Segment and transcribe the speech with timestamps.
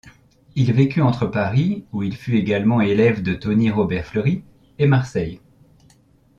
[0.55, 4.43] Il vécut entre Paris, où il fut également élève de Tony Robert-Fleury,
[4.79, 5.39] et Marseille.